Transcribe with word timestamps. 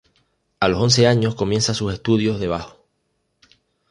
A 0.59 0.67
los 0.67 0.79
once 0.81 1.05
años 1.05 1.35
comienza 1.35 1.75
sus 1.75 1.93
estudios 1.93 2.39
de 2.39 2.47
bajo. 2.47 2.87